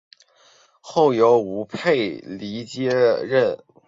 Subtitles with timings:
[0.79, 1.93] 后由吴棐
[2.39, 3.63] 彝接任。